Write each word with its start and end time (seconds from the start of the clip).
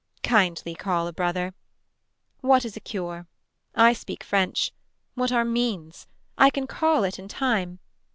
Kindly 0.23 0.73
call 0.73 1.05
a 1.05 1.13
brother. 1.13 1.53
What 2.39 2.65
is 2.65 2.75
a 2.75 2.79
cure. 2.79 3.27
I 3.75 3.93
speak 3.93 4.23
french. 4.23 4.71
What 5.13 5.31
are 5.31 5.45
means. 5.45 6.07
I 6.39 6.49
can 6.49 6.65
call 6.65 7.03
it 7.03 7.19
in 7.19 7.27
time. 7.27 7.77